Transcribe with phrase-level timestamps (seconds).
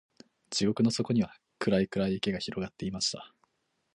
[0.49, 3.35] 地獄の底には、暗い暗い池が広がっていました。